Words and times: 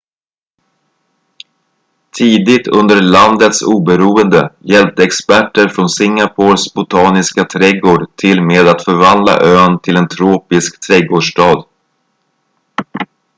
tidigt 2.11 2.67
under 2.79 3.01
landets 3.01 3.61
oberoende 3.61 4.51
hjälpte 4.61 5.03
experter 5.03 5.67
från 5.67 5.89
singapores 5.89 6.73
botaniska 6.73 7.43
trädgård 7.43 8.15
till 8.15 8.43
med 8.43 8.67
att 8.67 8.83
förvandla 8.85 9.41
ön 9.41 9.79
till 9.79 9.95
en 9.97 10.07
tropisk 10.07 10.79
trädgårdsstad 10.79 11.65